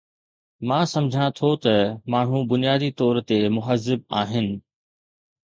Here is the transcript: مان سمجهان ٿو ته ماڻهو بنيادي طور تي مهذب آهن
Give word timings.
مان 0.69 0.83
سمجهان 0.93 1.29
ٿو 1.41 1.49
ته 1.63 1.75
ماڻهو 2.15 2.37
بنيادي 2.55 2.89
طور 3.03 3.15
تي 3.29 3.37
مهذب 3.59 3.99
آهن 4.23 4.47